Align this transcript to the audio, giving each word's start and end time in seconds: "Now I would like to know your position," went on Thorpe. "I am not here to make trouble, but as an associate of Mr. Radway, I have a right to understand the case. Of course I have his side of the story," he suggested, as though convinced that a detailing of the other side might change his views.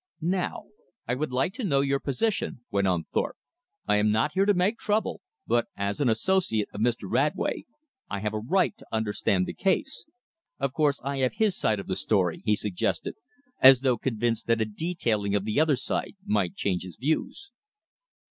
"Now 0.23 0.63
I 1.07 1.13
would 1.13 1.31
like 1.31 1.53
to 1.53 1.63
know 1.63 1.81
your 1.81 1.99
position," 1.99 2.61
went 2.71 2.87
on 2.87 3.03
Thorpe. 3.13 3.37
"I 3.87 3.97
am 3.97 4.09
not 4.09 4.33
here 4.33 4.47
to 4.47 4.53
make 4.55 4.79
trouble, 4.79 5.21
but 5.45 5.67
as 5.77 6.01
an 6.01 6.09
associate 6.09 6.69
of 6.73 6.81
Mr. 6.81 7.07
Radway, 7.07 7.65
I 8.09 8.21
have 8.21 8.33
a 8.33 8.39
right 8.39 8.75
to 8.79 8.87
understand 8.91 9.45
the 9.45 9.53
case. 9.53 10.07
Of 10.57 10.73
course 10.73 10.99
I 11.03 11.17
have 11.17 11.33
his 11.33 11.55
side 11.55 11.79
of 11.79 11.85
the 11.85 11.95
story," 11.95 12.41
he 12.45 12.55
suggested, 12.55 13.13
as 13.59 13.81
though 13.81 13.99
convinced 13.99 14.47
that 14.47 14.59
a 14.59 14.65
detailing 14.65 15.35
of 15.35 15.45
the 15.45 15.59
other 15.59 15.75
side 15.75 16.15
might 16.25 16.55
change 16.55 16.81
his 16.81 16.97
views. 16.97 17.51